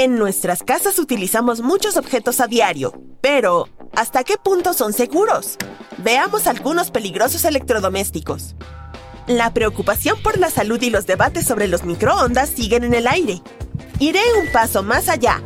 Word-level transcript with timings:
En 0.00 0.16
nuestras 0.18 0.62
casas 0.62 0.98
utilizamos 0.98 1.60
muchos 1.60 1.98
objetos 1.98 2.40
a 2.40 2.46
diario, 2.46 2.94
pero 3.20 3.68
¿hasta 3.94 4.24
qué 4.24 4.38
punto 4.42 4.72
son 4.72 4.94
seguros? 4.94 5.58
Veamos 5.98 6.46
algunos 6.46 6.90
peligrosos 6.90 7.44
electrodomésticos. 7.44 8.54
La 9.26 9.52
preocupación 9.52 10.16
por 10.22 10.38
la 10.38 10.48
salud 10.48 10.80
y 10.80 10.88
los 10.88 11.06
debates 11.06 11.46
sobre 11.46 11.68
los 11.68 11.84
microondas 11.84 12.48
siguen 12.48 12.84
en 12.84 12.94
el 12.94 13.06
aire. 13.06 13.42
Iré 13.98 14.22
un 14.42 14.50
paso 14.50 14.82
más 14.82 15.10
allá. 15.10 15.42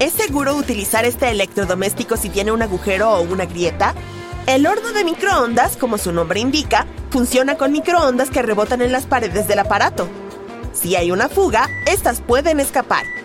¿Es 0.00 0.14
seguro 0.14 0.56
utilizar 0.56 1.04
este 1.04 1.30
electrodoméstico 1.30 2.16
si 2.16 2.28
tiene 2.28 2.50
un 2.50 2.62
agujero 2.62 3.12
o 3.12 3.22
una 3.22 3.46
grieta? 3.46 3.94
El 4.48 4.66
horno 4.66 4.90
de 4.92 5.04
microondas, 5.04 5.76
como 5.76 5.96
su 5.96 6.10
nombre 6.10 6.40
indica, 6.40 6.88
funciona 7.10 7.56
con 7.56 7.70
microondas 7.70 8.30
que 8.30 8.42
rebotan 8.42 8.82
en 8.82 8.90
las 8.90 9.06
paredes 9.06 9.46
del 9.46 9.60
aparato. 9.60 10.08
Si 10.72 10.96
hay 10.96 11.12
una 11.12 11.28
fuga, 11.28 11.68
estas 11.86 12.20
pueden 12.20 12.58
escapar. 12.58 13.19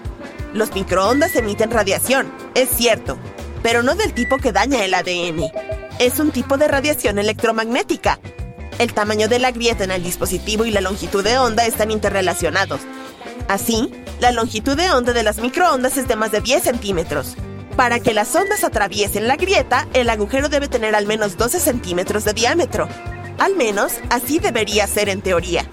Los 0.55 0.73
microondas 0.73 1.35
emiten 1.35 1.69
radiación, 1.69 2.31
es 2.53 2.69
cierto, 2.69 3.17
pero 3.61 3.83
no 3.83 3.93
del 3.93 4.13
tipo 4.13 4.37
que 4.37 4.53
daña 4.53 4.85
el 4.85 4.93
ADN. 4.93 5.51
Es 5.99 6.17
un 6.17 6.31
tipo 6.31 6.55
de 6.55 6.69
radiación 6.69 7.19
electromagnética. 7.19 8.21
El 8.79 8.93
tamaño 8.93 9.27
de 9.27 9.39
la 9.39 9.51
grieta 9.51 9.83
en 9.83 9.91
el 9.91 10.01
dispositivo 10.01 10.63
y 10.63 10.71
la 10.71 10.79
longitud 10.79 11.25
de 11.25 11.37
onda 11.37 11.65
están 11.65 11.91
interrelacionados. 11.91 12.79
Así, 13.49 13.91
la 14.21 14.31
longitud 14.31 14.77
de 14.77 14.89
onda 14.91 15.11
de 15.11 15.23
las 15.23 15.39
microondas 15.39 15.97
es 15.97 16.07
de 16.07 16.15
más 16.15 16.31
de 16.31 16.39
10 16.39 16.63
centímetros. 16.63 17.35
Para 17.75 17.99
que 17.99 18.13
las 18.13 18.33
ondas 18.33 18.63
atraviesen 18.63 19.27
la 19.27 19.35
grieta, 19.35 19.89
el 19.93 20.09
agujero 20.09 20.47
debe 20.47 20.69
tener 20.69 20.95
al 20.95 21.05
menos 21.05 21.35
12 21.35 21.59
centímetros 21.59 22.23
de 22.23 22.31
diámetro. 22.31 22.87
Al 23.39 23.57
menos, 23.57 23.91
así 24.09 24.39
debería 24.39 24.87
ser 24.87 25.09
en 25.09 25.21
teoría. 25.21 25.65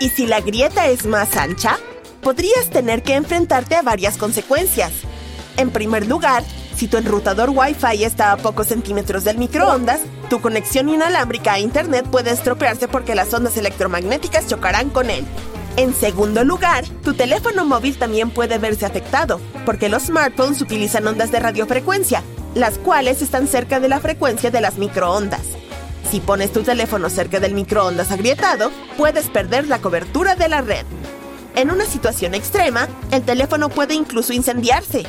¿Y 0.00 0.08
si 0.08 0.26
la 0.26 0.40
grieta 0.40 0.88
es 0.88 1.06
más 1.06 1.36
ancha? 1.36 1.78
Podrías 2.24 2.70
tener 2.70 3.02
que 3.02 3.14
enfrentarte 3.14 3.76
a 3.76 3.82
varias 3.82 4.16
consecuencias. 4.16 4.92
En 5.58 5.70
primer 5.70 6.08
lugar, 6.08 6.42
si 6.74 6.88
tu 6.88 6.96
enrutador 6.96 7.50
Wi-Fi 7.50 8.02
está 8.02 8.32
a 8.32 8.38
pocos 8.38 8.68
centímetros 8.68 9.24
del 9.24 9.38
microondas, 9.38 10.00
tu 10.30 10.40
conexión 10.40 10.88
inalámbrica 10.88 11.52
a 11.52 11.58
Internet 11.60 12.06
puede 12.10 12.32
estropearse 12.32 12.88
porque 12.88 13.14
las 13.14 13.32
ondas 13.32 13.58
electromagnéticas 13.58 14.48
chocarán 14.48 14.88
con 14.88 15.10
él. 15.10 15.24
En 15.76 15.94
segundo 15.94 16.44
lugar, 16.44 16.84
tu 17.04 17.14
teléfono 17.14 17.66
móvil 17.66 17.98
también 17.98 18.30
puede 18.30 18.58
verse 18.58 18.86
afectado, 18.86 19.38
porque 19.66 19.88
los 19.88 20.04
smartphones 20.04 20.62
utilizan 20.62 21.06
ondas 21.06 21.30
de 21.30 21.40
radiofrecuencia, 21.40 22.22
las 22.54 22.78
cuales 22.78 23.20
están 23.20 23.48
cerca 23.48 23.80
de 23.80 23.88
la 23.88 24.00
frecuencia 24.00 24.50
de 24.50 24.60
las 24.62 24.78
microondas. 24.78 25.42
Si 26.10 26.20
pones 26.20 26.52
tu 26.52 26.62
teléfono 26.62 27.10
cerca 27.10 27.38
del 27.38 27.54
microondas 27.54 28.12
agrietado, 28.12 28.70
puedes 28.96 29.26
perder 29.26 29.68
la 29.68 29.80
cobertura 29.80 30.36
de 30.36 30.48
la 30.48 30.62
red. 30.62 30.86
En 31.54 31.70
una 31.70 31.84
situación 31.84 32.34
extrema, 32.34 32.88
el 33.12 33.22
teléfono 33.22 33.68
puede 33.68 33.94
incluso 33.94 34.32
incendiarse. 34.32 35.04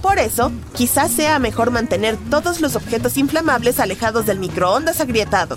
Por 0.00 0.18
eso, 0.18 0.50
quizás 0.74 1.10
sea 1.12 1.38
mejor 1.38 1.70
mantener 1.70 2.16
todos 2.30 2.60
los 2.60 2.76
objetos 2.76 3.16
inflamables 3.16 3.78
alejados 3.78 4.26
del 4.26 4.38
microondas 4.38 5.00
agrietado. 5.00 5.56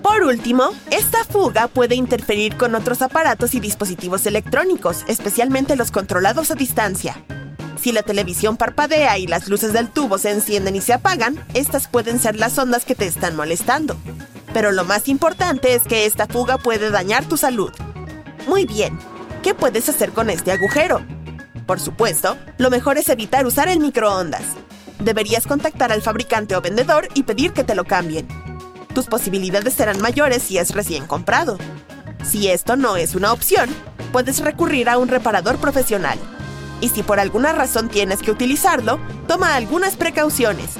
Por 0.00 0.22
último, 0.22 0.70
esta 0.90 1.24
fuga 1.24 1.68
puede 1.68 1.94
interferir 1.94 2.56
con 2.56 2.74
otros 2.74 3.02
aparatos 3.02 3.54
y 3.54 3.60
dispositivos 3.60 4.26
electrónicos, 4.26 5.04
especialmente 5.06 5.76
los 5.76 5.90
controlados 5.90 6.50
a 6.50 6.54
distancia. 6.54 7.22
Si 7.80 7.90
la 7.90 8.02
televisión 8.02 8.56
parpadea 8.56 9.18
y 9.18 9.26
las 9.26 9.48
luces 9.48 9.72
del 9.72 9.88
tubo 9.88 10.18
se 10.18 10.30
encienden 10.30 10.76
y 10.76 10.80
se 10.80 10.92
apagan, 10.92 11.44
estas 11.54 11.88
pueden 11.88 12.20
ser 12.20 12.36
las 12.36 12.56
ondas 12.58 12.84
que 12.84 12.94
te 12.94 13.06
están 13.06 13.34
molestando. 13.34 13.96
Pero 14.52 14.70
lo 14.70 14.84
más 14.84 15.08
importante 15.08 15.74
es 15.74 15.82
que 15.82 16.06
esta 16.06 16.26
fuga 16.26 16.58
puede 16.58 16.90
dañar 16.90 17.24
tu 17.24 17.36
salud. 17.36 17.72
Muy 18.46 18.66
bien, 18.66 18.98
¿Qué 19.42 19.54
puedes 19.54 19.88
hacer 19.88 20.12
con 20.12 20.30
este 20.30 20.52
agujero? 20.52 21.04
Por 21.66 21.80
supuesto, 21.80 22.36
lo 22.58 22.70
mejor 22.70 22.96
es 22.96 23.08
evitar 23.08 23.44
usar 23.44 23.68
el 23.68 23.80
microondas. 23.80 24.44
Deberías 25.00 25.48
contactar 25.48 25.90
al 25.90 26.00
fabricante 26.00 26.54
o 26.54 26.60
vendedor 26.60 27.08
y 27.14 27.24
pedir 27.24 27.52
que 27.52 27.64
te 27.64 27.74
lo 27.74 27.82
cambien. 27.82 28.28
Tus 28.94 29.06
posibilidades 29.06 29.74
serán 29.74 30.00
mayores 30.00 30.44
si 30.44 30.58
es 30.58 30.70
recién 30.70 31.08
comprado. 31.08 31.58
Si 32.24 32.48
esto 32.50 32.76
no 32.76 32.96
es 32.96 33.16
una 33.16 33.32
opción, 33.32 33.68
puedes 34.12 34.38
recurrir 34.38 34.88
a 34.88 34.96
un 34.96 35.08
reparador 35.08 35.56
profesional. 35.56 36.20
Y 36.80 36.90
si 36.90 37.02
por 37.02 37.18
alguna 37.18 37.52
razón 37.52 37.88
tienes 37.88 38.22
que 38.22 38.30
utilizarlo, 38.30 39.00
toma 39.26 39.56
algunas 39.56 39.96
precauciones. 39.96 40.74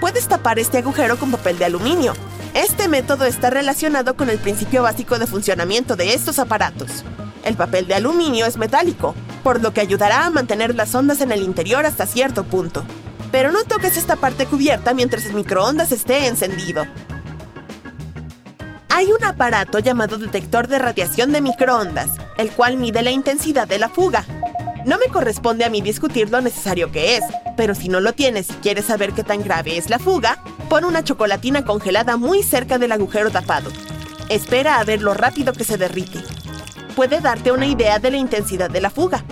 Puedes 0.00 0.28
tapar 0.28 0.58
este 0.58 0.78
agujero 0.78 1.18
con 1.18 1.30
papel 1.30 1.58
de 1.58 1.66
aluminio. 1.66 2.14
Este 2.54 2.86
método 2.86 3.24
está 3.24 3.48
relacionado 3.48 4.14
con 4.14 4.28
el 4.28 4.38
principio 4.38 4.82
básico 4.82 5.18
de 5.18 5.26
funcionamiento 5.26 5.96
de 5.96 6.12
estos 6.12 6.38
aparatos. 6.38 7.02
El 7.44 7.56
papel 7.56 7.86
de 7.86 7.94
aluminio 7.94 8.44
es 8.44 8.58
metálico, 8.58 9.14
por 9.42 9.62
lo 9.62 9.72
que 9.72 9.80
ayudará 9.80 10.26
a 10.26 10.30
mantener 10.30 10.74
las 10.74 10.94
ondas 10.94 11.22
en 11.22 11.32
el 11.32 11.42
interior 11.42 11.86
hasta 11.86 12.04
cierto 12.04 12.44
punto. 12.44 12.84
Pero 13.30 13.52
no 13.52 13.64
toques 13.64 13.96
esta 13.96 14.16
parte 14.16 14.44
cubierta 14.44 14.92
mientras 14.92 15.24
el 15.24 15.32
microondas 15.32 15.92
esté 15.92 16.26
encendido. 16.26 16.84
Hay 18.90 19.10
un 19.10 19.24
aparato 19.24 19.78
llamado 19.78 20.18
detector 20.18 20.68
de 20.68 20.78
radiación 20.78 21.32
de 21.32 21.40
microondas, 21.40 22.10
el 22.36 22.50
cual 22.50 22.76
mide 22.76 23.00
la 23.00 23.10
intensidad 23.10 23.66
de 23.66 23.78
la 23.78 23.88
fuga. 23.88 24.26
No 24.84 24.98
me 24.98 25.06
corresponde 25.06 25.64
a 25.64 25.70
mí 25.70 25.80
discutir 25.80 26.28
lo 26.28 26.42
necesario 26.42 26.92
que 26.92 27.16
es, 27.16 27.24
pero 27.56 27.74
si 27.74 27.88
no 27.88 28.00
lo 28.00 28.12
tienes 28.12 28.50
y 28.50 28.54
quieres 28.54 28.86
saber 28.86 29.12
qué 29.12 29.24
tan 29.24 29.42
grave 29.42 29.76
es 29.76 29.90
la 29.90 29.98
fuga, 29.98 30.42
pon 30.68 30.84
una 30.84 31.04
chocolatina 31.04 31.64
congelada 31.64 32.16
muy 32.16 32.42
cerca 32.42 32.78
del 32.78 32.92
agujero 32.92 33.30
tapado. 33.30 33.70
Espera 34.28 34.78
a 34.78 34.84
ver 34.84 35.02
lo 35.02 35.14
rápido 35.14 35.52
que 35.52 35.64
se 35.64 35.76
derrite 35.76 36.20
puede 36.92 37.20
darte 37.20 37.52
una 37.52 37.66
idea 37.66 37.98
de 37.98 38.10
la 38.10 38.16
intensidad 38.18 38.70
de 38.70 38.80
la 38.80 38.90
fuga. 38.90 39.24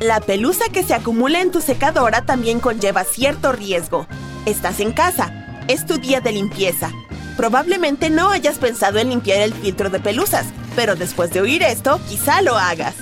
La 0.00 0.20
pelusa 0.20 0.64
que 0.72 0.82
se 0.82 0.94
acumula 0.94 1.40
en 1.40 1.50
tu 1.50 1.60
secadora 1.60 2.22
también 2.22 2.60
conlleva 2.60 3.04
cierto 3.04 3.52
riesgo. 3.52 4.06
Estás 4.46 4.80
en 4.80 4.92
casa, 4.92 5.62
es 5.68 5.86
tu 5.86 5.98
día 5.98 6.20
de 6.20 6.32
limpieza. 6.32 6.90
Probablemente 7.36 8.10
no 8.10 8.30
hayas 8.30 8.58
pensado 8.58 8.98
en 8.98 9.10
limpiar 9.10 9.40
el 9.40 9.52
filtro 9.52 9.90
de 9.90 10.00
pelusas, 10.00 10.46
pero 10.76 10.94
después 10.94 11.32
de 11.32 11.40
oír 11.40 11.62
esto, 11.62 12.00
quizá 12.08 12.42
lo 12.42 12.56
hagas. 12.56 12.94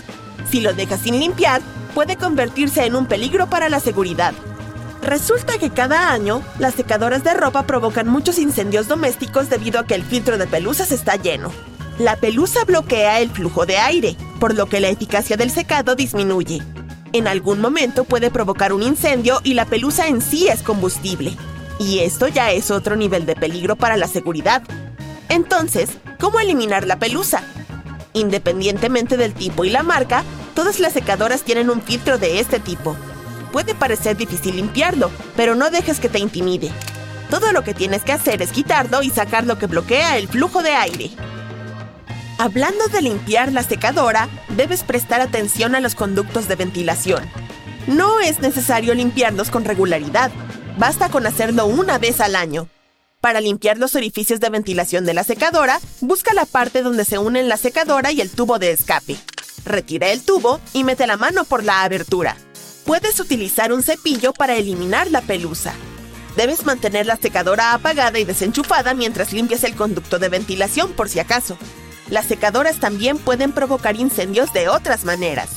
Si 0.50 0.60
lo 0.60 0.72
dejas 0.72 1.00
sin 1.00 1.18
limpiar, 1.18 1.60
puede 1.94 2.16
convertirse 2.16 2.84
en 2.84 2.96
un 2.96 3.06
peligro 3.06 3.48
para 3.48 3.68
la 3.68 3.80
seguridad. 3.80 4.34
Resulta 5.02 5.58
que 5.58 5.70
cada 5.70 6.12
año, 6.12 6.42
las 6.58 6.74
secadoras 6.74 7.24
de 7.24 7.34
ropa 7.34 7.64
provocan 7.64 8.06
muchos 8.06 8.38
incendios 8.38 8.86
domésticos 8.86 9.50
debido 9.50 9.80
a 9.80 9.86
que 9.86 9.94
el 9.94 10.04
filtro 10.04 10.38
de 10.38 10.46
pelusas 10.46 10.92
está 10.92 11.16
lleno. 11.16 11.50
La 11.98 12.16
pelusa 12.16 12.64
bloquea 12.64 13.20
el 13.20 13.30
flujo 13.30 13.66
de 13.66 13.78
aire, 13.78 14.16
por 14.38 14.54
lo 14.54 14.66
que 14.66 14.80
la 14.80 14.88
eficacia 14.88 15.36
del 15.36 15.50
secado 15.50 15.94
disminuye. 15.94 16.62
En 17.12 17.28
algún 17.28 17.60
momento 17.60 18.04
puede 18.04 18.30
provocar 18.30 18.72
un 18.72 18.82
incendio 18.82 19.40
y 19.44 19.54
la 19.54 19.66
pelusa 19.66 20.08
en 20.08 20.22
sí 20.22 20.48
es 20.48 20.62
combustible. 20.62 21.36
Y 21.78 21.98
esto 21.98 22.28
ya 22.28 22.52
es 22.52 22.70
otro 22.70 22.96
nivel 22.96 23.26
de 23.26 23.34
peligro 23.34 23.76
para 23.76 23.96
la 23.96 24.06
seguridad. 24.06 24.62
Entonces, 25.28 25.90
¿cómo 26.20 26.40
eliminar 26.40 26.86
la 26.86 26.98
pelusa? 26.98 27.42
Independientemente 28.14 29.16
del 29.16 29.34
tipo 29.34 29.64
y 29.64 29.70
la 29.70 29.82
marca, 29.82 30.24
todas 30.62 30.78
las 30.78 30.92
secadoras 30.92 31.42
tienen 31.42 31.70
un 31.70 31.82
filtro 31.82 32.18
de 32.18 32.38
este 32.38 32.60
tipo. 32.60 32.96
Puede 33.50 33.74
parecer 33.74 34.16
difícil 34.16 34.54
limpiarlo, 34.54 35.10
pero 35.34 35.56
no 35.56 35.70
dejes 35.70 35.98
que 35.98 36.08
te 36.08 36.20
intimide. 36.20 36.70
Todo 37.30 37.50
lo 37.50 37.64
que 37.64 37.74
tienes 37.74 38.04
que 38.04 38.12
hacer 38.12 38.40
es 38.42 38.52
quitarlo 38.52 39.02
y 39.02 39.10
sacar 39.10 39.44
lo 39.44 39.58
que 39.58 39.66
bloquea 39.66 40.18
el 40.18 40.28
flujo 40.28 40.62
de 40.62 40.70
aire. 40.70 41.10
Hablando 42.38 42.86
de 42.92 43.02
limpiar 43.02 43.50
la 43.50 43.64
secadora, 43.64 44.28
debes 44.50 44.84
prestar 44.84 45.20
atención 45.20 45.74
a 45.74 45.80
los 45.80 45.96
conductos 45.96 46.46
de 46.46 46.54
ventilación. 46.54 47.28
No 47.88 48.20
es 48.20 48.38
necesario 48.38 48.94
limpiarlos 48.94 49.50
con 49.50 49.64
regularidad, 49.64 50.30
basta 50.78 51.08
con 51.08 51.26
hacerlo 51.26 51.66
una 51.66 51.98
vez 51.98 52.20
al 52.20 52.36
año. 52.36 52.68
Para 53.20 53.40
limpiar 53.40 53.78
los 53.78 53.96
orificios 53.96 54.38
de 54.38 54.48
ventilación 54.48 55.06
de 55.06 55.14
la 55.14 55.24
secadora, 55.24 55.80
busca 56.00 56.32
la 56.34 56.46
parte 56.46 56.82
donde 56.82 57.04
se 57.04 57.18
unen 57.18 57.48
la 57.48 57.56
secadora 57.56 58.12
y 58.12 58.20
el 58.20 58.30
tubo 58.30 58.60
de 58.60 58.70
escape. 58.70 59.16
Retira 59.64 60.10
el 60.10 60.22
tubo 60.22 60.60
y 60.72 60.84
mete 60.84 61.06
la 61.06 61.16
mano 61.16 61.44
por 61.44 61.64
la 61.64 61.82
abertura. 61.82 62.36
Puedes 62.84 63.20
utilizar 63.20 63.72
un 63.72 63.82
cepillo 63.82 64.32
para 64.32 64.56
eliminar 64.56 65.10
la 65.10 65.20
pelusa. 65.20 65.74
Debes 66.36 66.64
mantener 66.64 67.06
la 67.06 67.16
secadora 67.16 67.74
apagada 67.74 68.18
y 68.18 68.24
desenchufada 68.24 68.94
mientras 68.94 69.32
limpias 69.32 69.64
el 69.64 69.76
conducto 69.76 70.18
de 70.18 70.28
ventilación 70.28 70.92
por 70.92 71.08
si 71.08 71.20
acaso. 71.20 71.58
Las 72.08 72.26
secadoras 72.26 72.80
también 72.80 73.18
pueden 73.18 73.52
provocar 73.52 73.96
incendios 73.96 74.52
de 74.52 74.68
otras 74.68 75.04
maneras. 75.04 75.48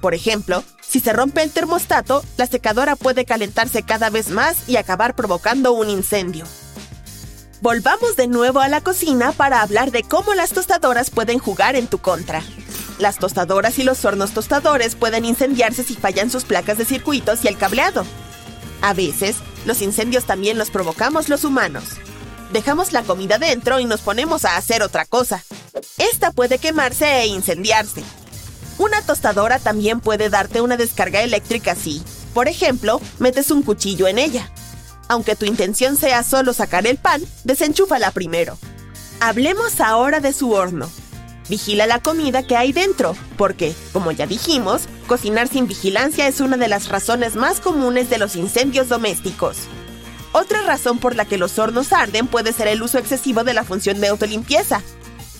Por 0.00 0.14
ejemplo, 0.14 0.64
si 0.80 1.00
se 1.00 1.12
rompe 1.12 1.42
el 1.42 1.50
termostato, 1.50 2.24
la 2.36 2.46
secadora 2.46 2.96
puede 2.96 3.24
calentarse 3.24 3.82
cada 3.82 4.10
vez 4.10 4.30
más 4.30 4.68
y 4.68 4.76
acabar 4.76 5.14
provocando 5.14 5.72
un 5.72 5.88
incendio. 5.88 6.44
Volvamos 7.60 8.16
de 8.16 8.26
nuevo 8.26 8.60
a 8.60 8.68
la 8.68 8.80
cocina 8.80 9.30
para 9.32 9.62
hablar 9.62 9.92
de 9.92 10.02
cómo 10.02 10.34
las 10.34 10.50
tostadoras 10.50 11.10
pueden 11.10 11.38
jugar 11.38 11.76
en 11.76 11.86
tu 11.86 11.98
contra. 11.98 12.42
Las 12.98 13.18
tostadoras 13.18 13.78
y 13.78 13.82
los 13.82 14.04
hornos 14.04 14.32
tostadores 14.32 14.94
pueden 14.94 15.24
incendiarse 15.24 15.82
si 15.82 15.94
fallan 15.94 16.30
sus 16.30 16.44
placas 16.44 16.78
de 16.78 16.84
circuitos 16.84 17.44
y 17.44 17.48
el 17.48 17.56
cableado. 17.56 18.04
A 18.80 18.94
veces, 18.94 19.36
los 19.64 19.80
incendios 19.82 20.24
también 20.24 20.58
los 20.58 20.70
provocamos 20.70 21.28
los 21.28 21.44
humanos. 21.44 21.84
Dejamos 22.52 22.92
la 22.92 23.02
comida 23.02 23.38
dentro 23.38 23.80
y 23.80 23.84
nos 23.86 24.00
ponemos 24.00 24.44
a 24.44 24.56
hacer 24.56 24.82
otra 24.82 25.06
cosa. 25.06 25.42
Esta 25.98 26.32
puede 26.32 26.58
quemarse 26.58 27.22
e 27.22 27.26
incendiarse. 27.26 28.02
Una 28.78 29.00
tostadora 29.02 29.58
también 29.58 30.00
puede 30.00 30.28
darte 30.28 30.60
una 30.60 30.76
descarga 30.76 31.22
eléctrica 31.22 31.74
si, 31.74 32.02
por 32.34 32.48
ejemplo, 32.48 33.00
metes 33.18 33.50
un 33.50 33.62
cuchillo 33.62 34.06
en 34.06 34.18
ella. 34.18 34.50
Aunque 35.08 35.36
tu 35.36 35.44
intención 35.44 35.96
sea 35.96 36.22
solo 36.22 36.52
sacar 36.52 36.86
el 36.86 36.98
pan, 36.98 37.22
desenchúfala 37.44 38.10
primero. 38.10 38.58
Hablemos 39.20 39.80
ahora 39.80 40.20
de 40.20 40.32
su 40.32 40.52
horno. 40.52 40.90
Vigila 41.52 41.86
la 41.86 42.00
comida 42.00 42.42
que 42.42 42.56
hay 42.56 42.72
dentro, 42.72 43.14
porque, 43.36 43.74
como 43.92 44.10
ya 44.10 44.26
dijimos, 44.26 44.88
cocinar 45.06 45.48
sin 45.48 45.68
vigilancia 45.68 46.26
es 46.26 46.40
una 46.40 46.56
de 46.56 46.66
las 46.66 46.88
razones 46.88 47.36
más 47.36 47.60
comunes 47.60 48.08
de 48.08 48.16
los 48.16 48.36
incendios 48.36 48.88
domésticos. 48.88 49.58
Otra 50.32 50.62
razón 50.62 50.96
por 50.96 51.14
la 51.14 51.26
que 51.26 51.36
los 51.36 51.58
hornos 51.58 51.92
arden 51.92 52.26
puede 52.26 52.54
ser 52.54 52.68
el 52.68 52.82
uso 52.82 52.96
excesivo 52.96 53.44
de 53.44 53.52
la 53.52 53.64
función 53.64 54.00
de 54.00 54.08
autolimpieza. 54.08 54.80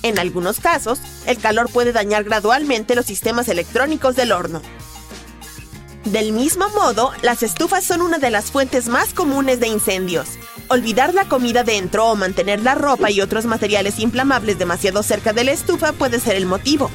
En 0.03 0.19
algunos 0.19 0.61
casos, 0.61 0.99
el 1.25 1.38
calor 1.38 1.70
puede 1.70 1.93
dañar 1.93 2.25
gradualmente 2.25 2.94
los 2.94 3.06
sistemas 3.06 3.49
electrónicos 3.49 4.14
del 4.14 4.32
horno. 4.32 4.61
Del 6.05 6.32
mismo 6.32 6.69
modo, 6.69 7.12
las 7.23 7.43
estufas 7.43 7.85
son 7.85 8.03
una 8.03 8.19
de 8.19 8.31
las 8.31 8.50
fuentes 8.50 8.87
más 8.88 9.14
comunes 9.14 9.61
de 9.61 9.69
incendios. 9.69 10.29
Olvidar 10.72 11.12
la 11.12 11.26
comida 11.26 11.64
dentro 11.64 12.06
o 12.06 12.16
mantener 12.16 12.62
la 12.62 12.74
ropa 12.74 13.10
y 13.10 13.20
otros 13.20 13.44
materiales 13.44 13.98
inflamables 13.98 14.58
demasiado 14.58 15.02
cerca 15.02 15.34
de 15.34 15.44
la 15.44 15.52
estufa 15.52 15.92
puede 15.92 16.19
ser 16.19 16.34
el 16.34 16.46
motivo. 16.46 16.90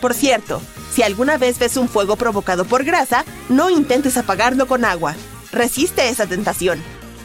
Por 0.00 0.14
cierto, 0.14 0.62
si 0.92 1.02
alguna 1.02 1.36
vez 1.36 1.58
ves 1.58 1.76
un 1.76 1.88
fuego 1.88 2.14
provocado 2.14 2.64
por 2.66 2.84
grasa, 2.84 3.24
no 3.48 3.68
intentes 3.68 4.16
apagarlo 4.16 4.68
con 4.68 4.84
agua. 4.84 5.16
Resiste 5.50 6.08
esa 6.08 6.26
tentación. 6.26 6.80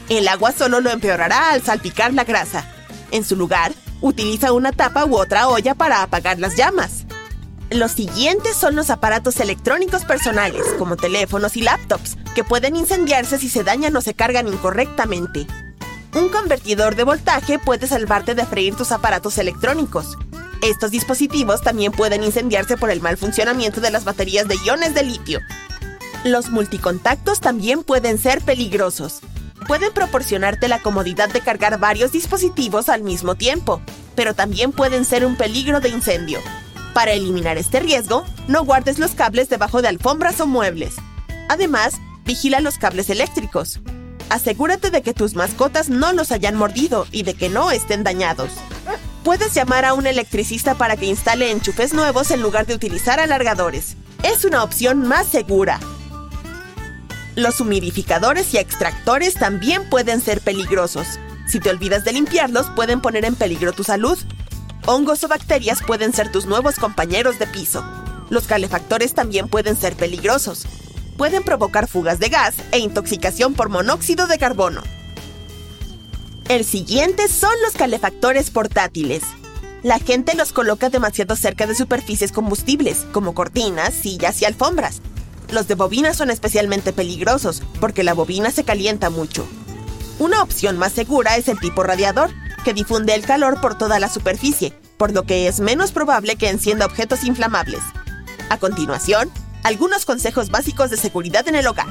El 0.09 0.27
agua 0.27 0.51
solo 0.53 0.81
lo 0.81 0.89
empeorará 0.89 1.51
al 1.51 1.61
salpicar 1.61 2.15
la 2.15 2.23
grasa. 2.23 2.65
En 3.11 3.23
su 3.23 3.35
lugar, 3.35 3.71
utiliza 4.01 4.53
una 4.53 4.71
tapa 4.71 5.05
u 5.05 5.15
otra 5.15 5.49
olla 5.49 5.75
para 5.75 6.01
apagar 6.01 6.39
las 6.39 6.57
llamas. 6.57 7.05
Los 7.69 7.91
siguientes 7.91 8.55
son 8.55 8.75
los 8.75 8.89
aparatos 8.89 9.39
electrónicos 9.39 10.03
personales, 10.05 10.65
como 10.79 10.97
teléfonos 10.97 11.55
y 11.57 11.61
laptops, 11.61 12.17
que 12.33 12.43
pueden 12.43 12.75
incendiarse 12.75 13.37
si 13.37 13.49
se 13.49 13.63
dañan 13.63 13.95
o 13.95 14.01
se 14.01 14.15
cargan 14.15 14.47
incorrectamente. 14.47 15.45
Un 16.13 16.27
convertidor 16.27 16.95
de 16.95 17.05
voltaje 17.05 17.57
puede 17.57 17.87
salvarte 17.87 18.35
de 18.35 18.45
freír 18.45 18.75
tus 18.75 18.91
aparatos 18.91 19.37
electrónicos. 19.37 20.17
Estos 20.61 20.91
dispositivos 20.91 21.61
también 21.61 21.93
pueden 21.93 22.23
incendiarse 22.23 22.75
por 22.75 22.91
el 22.91 23.01
mal 23.01 23.15
funcionamiento 23.15 23.79
de 23.79 23.91
las 23.91 24.03
baterías 24.03 24.47
de 24.47 24.57
iones 24.65 24.93
de 24.93 25.03
litio. 25.03 25.39
Los 26.25 26.49
multicontactos 26.49 27.39
también 27.39 27.83
pueden 27.83 28.17
ser 28.17 28.41
peligrosos. 28.41 29.21
Pueden 29.67 29.93
proporcionarte 29.93 30.67
la 30.67 30.81
comodidad 30.81 31.29
de 31.29 31.39
cargar 31.39 31.79
varios 31.79 32.11
dispositivos 32.11 32.89
al 32.89 33.03
mismo 33.03 33.35
tiempo, 33.35 33.81
pero 34.15 34.33
también 34.33 34.73
pueden 34.73 35.05
ser 35.05 35.25
un 35.25 35.37
peligro 35.37 35.79
de 35.79 35.89
incendio. 35.89 36.39
Para 36.93 37.13
eliminar 37.13 37.57
este 37.57 37.79
riesgo, 37.79 38.25
no 38.49 38.65
guardes 38.65 38.99
los 38.99 39.11
cables 39.11 39.49
debajo 39.49 39.81
de 39.81 39.87
alfombras 39.87 40.41
o 40.41 40.45
muebles. 40.45 40.95
Además, 41.47 41.95
vigila 42.25 42.59
los 42.59 42.77
cables 42.77 43.09
eléctricos. 43.09 43.79
Asegúrate 44.31 44.91
de 44.91 45.01
que 45.01 45.13
tus 45.13 45.35
mascotas 45.35 45.89
no 45.89 46.13
los 46.13 46.31
hayan 46.31 46.55
mordido 46.55 47.05
y 47.11 47.23
de 47.23 47.33
que 47.33 47.49
no 47.49 47.69
estén 47.69 48.05
dañados. 48.05 48.49
Puedes 49.25 49.53
llamar 49.53 49.83
a 49.83 49.93
un 49.93 50.07
electricista 50.07 50.75
para 50.75 50.95
que 50.95 51.05
instale 51.05 51.51
enchufes 51.51 51.93
nuevos 51.93 52.31
en 52.31 52.41
lugar 52.41 52.65
de 52.65 52.73
utilizar 52.73 53.19
alargadores. 53.19 53.97
Es 54.23 54.45
una 54.45 54.63
opción 54.63 55.05
más 55.05 55.27
segura. 55.27 55.81
Los 57.35 57.59
humidificadores 57.59 58.53
y 58.53 58.57
extractores 58.57 59.33
también 59.33 59.89
pueden 59.89 60.21
ser 60.21 60.39
peligrosos. 60.39 61.19
Si 61.45 61.59
te 61.59 61.69
olvidas 61.69 62.05
de 62.05 62.13
limpiarlos, 62.13 62.69
pueden 62.69 63.01
poner 63.01 63.25
en 63.25 63.35
peligro 63.35 63.73
tu 63.73 63.83
salud. 63.83 64.17
Hongos 64.85 65.25
o 65.25 65.27
bacterias 65.27 65.83
pueden 65.85 66.13
ser 66.13 66.31
tus 66.31 66.45
nuevos 66.45 66.75
compañeros 66.75 67.37
de 67.37 67.47
piso. 67.47 67.83
Los 68.29 68.47
calefactores 68.47 69.13
también 69.13 69.49
pueden 69.49 69.75
ser 69.75 69.97
peligrosos. 69.97 70.65
Pueden 71.21 71.43
provocar 71.43 71.87
fugas 71.87 72.17
de 72.17 72.29
gas 72.29 72.55
e 72.71 72.79
intoxicación 72.79 73.53
por 73.53 73.69
monóxido 73.69 74.25
de 74.25 74.39
carbono. 74.39 74.81
El 76.49 76.65
siguiente 76.65 77.27
son 77.27 77.51
los 77.63 77.73
calefactores 77.73 78.49
portátiles. 78.49 79.21
La 79.83 79.99
gente 79.99 80.33
los 80.33 80.51
coloca 80.51 80.89
demasiado 80.89 81.35
cerca 81.35 81.67
de 81.67 81.75
superficies 81.75 82.31
combustibles, 82.31 83.05
como 83.11 83.35
cortinas, 83.35 83.93
sillas 83.93 84.41
y 84.41 84.45
alfombras. 84.45 84.99
Los 85.51 85.67
de 85.67 85.75
bobina 85.75 86.15
son 86.15 86.31
especialmente 86.31 86.91
peligrosos 86.91 87.61
porque 87.79 88.03
la 88.03 88.15
bobina 88.15 88.49
se 88.49 88.63
calienta 88.63 89.11
mucho. 89.11 89.47
Una 90.17 90.41
opción 90.41 90.79
más 90.79 90.91
segura 90.91 91.37
es 91.37 91.47
el 91.49 91.59
tipo 91.59 91.83
radiador, 91.83 92.31
que 92.65 92.73
difunde 92.73 93.13
el 93.13 93.27
calor 93.27 93.61
por 93.61 93.77
toda 93.77 93.99
la 93.99 94.09
superficie, 94.09 94.73
por 94.97 95.13
lo 95.13 95.21
que 95.21 95.47
es 95.47 95.59
menos 95.59 95.91
probable 95.91 96.35
que 96.35 96.49
encienda 96.49 96.87
objetos 96.87 97.23
inflamables. 97.25 97.81
A 98.49 98.57
continuación, 98.57 99.29
algunos 99.63 100.05
consejos 100.05 100.49
básicos 100.49 100.89
de 100.89 100.97
seguridad 100.97 101.47
en 101.47 101.55
el 101.55 101.67
hogar. 101.67 101.89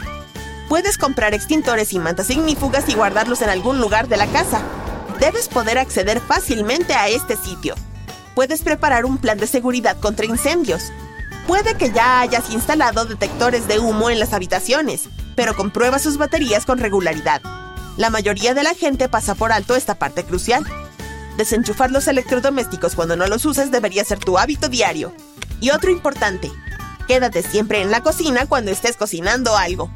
Puedes 0.69 0.99
comprar 0.99 1.35
extintores 1.35 1.93
y 1.93 1.99
mantas 1.99 2.31
ignífugas 2.31 2.89
y 2.89 2.95
guardarlos 2.95 3.43
en 3.43 3.51
algún 3.51 3.81
lugar 3.81 4.09
de 4.09 4.17
la 4.17 4.27
casa. 4.27 4.63
Debes 5.19 5.49
poder 5.49 5.79
acceder 5.79 6.21
fácilmente 6.21 6.95
a 6.95 7.09
este 7.09 7.37
sitio. 7.37 7.75
Puedes 8.35 8.63
preparar 8.63 9.05
un 9.05 9.19
plan 9.19 9.39
de 9.39 9.47
seguridad 9.47 9.99
contra 9.99 10.27
incendios, 10.27 10.93
Puede 11.51 11.75
que 11.75 11.91
ya 11.91 12.21
hayas 12.21 12.51
instalado 12.51 13.07
detectores 13.07 13.67
de 13.67 13.81
humo 13.81 14.09
en 14.09 14.21
las 14.21 14.33
habitaciones, 14.33 15.09
pero 15.35 15.57
comprueba 15.57 15.99
sus 15.99 16.17
baterías 16.17 16.65
con 16.65 16.79
regularidad. 16.79 17.43
La 17.97 18.09
mayoría 18.09 18.55
de 18.55 18.63
la 18.63 18.75
gente 18.75 19.09
pasa 19.09 19.35
por 19.35 19.51
alto 19.51 19.75
esta 19.75 19.97
parte 19.97 20.23
crucial. 20.23 20.65
Desenchufar 21.37 21.91
los 21.91 22.07
electrodomésticos 22.07 22.95
cuando 22.95 23.17
no 23.17 23.27
los 23.27 23.45
uses 23.47 23.73
debería 23.73 24.05
ser 24.05 24.21
tu 24.21 24.39
hábito 24.39 24.69
diario. 24.69 25.13
Y 25.61 25.71
otro 25.71 25.91
importante, 25.91 26.53
quédate 27.11 27.43
siempre 27.43 27.83
en 27.83 27.91
la 27.91 28.05
cocina 28.05 28.47
cuando 28.47 28.71
estés 28.71 28.97
cocinando 28.97 29.57
algo. 29.57 29.91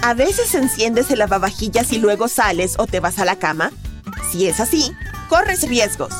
¿A 0.00 0.14
veces 0.14 0.54
enciendes 0.54 1.10
el 1.10 1.18
lavavajillas 1.18 1.92
y 1.92 1.98
luego 1.98 2.28
sales 2.28 2.76
o 2.78 2.86
te 2.86 2.98
vas 2.98 3.18
a 3.18 3.26
la 3.26 3.36
cama? 3.36 3.72
Si 4.30 4.46
es 4.46 4.58
así, 4.58 4.90
corres 5.28 5.68
riesgos. 5.68 6.14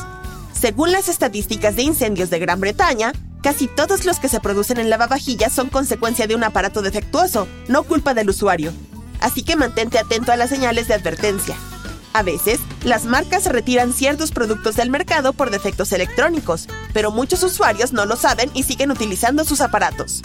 Según 0.53 0.91
las 0.91 1.09
estadísticas 1.09 1.75
de 1.75 1.81
incendios 1.81 2.29
de 2.29 2.37
Gran 2.37 2.61
Bretaña, 2.61 3.13
casi 3.41 3.65
todos 3.65 4.05
los 4.05 4.19
que 4.19 4.29
se 4.29 4.39
producen 4.39 4.77
en 4.77 4.91
lavavajillas 4.91 5.51
son 5.51 5.69
consecuencia 5.69 6.27
de 6.27 6.35
un 6.35 6.43
aparato 6.43 6.83
defectuoso, 6.83 7.47
no 7.67 7.81
culpa 7.81 8.13
del 8.13 8.29
usuario. 8.29 8.71
Así 9.21 9.41
que 9.41 9.55
mantente 9.55 9.97
atento 9.97 10.31
a 10.31 10.37
las 10.37 10.51
señales 10.51 10.87
de 10.87 10.93
advertencia. 10.93 11.57
A 12.13 12.21
veces, 12.21 12.59
las 12.83 13.05
marcas 13.05 13.47
retiran 13.47 13.91
ciertos 13.91 14.31
productos 14.31 14.75
del 14.75 14.91
mercado 14.91 15.33
por 15.33 15.49
defectos 15.49 15.91
electrónicos, 15.91 16.67
pero 16.93 17.09
muchos 17.09 17.41
usuarios 17.41 17.91
no 17.91 18.05
lo 18.05 18.15
saben 18.15 18.51
y 18.53 18.63
siguen 18.63 18.91
utilizando 18.91 19.43
sus 19.43 19.61
aparatos. 19.61 20.21